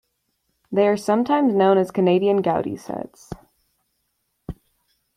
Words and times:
They 0.71 0.87
are 0.87 0.97
sometimes 0.97 1.53
known 1.53 1.77
as 1.77 1.91
Canadian 1.91 2.41
Goudey 2.41 2.75
sets. 2.75 3.31